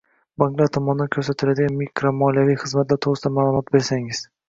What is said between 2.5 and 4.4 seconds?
xizmatlar to‘g‘risida ma’lumot bersangiz?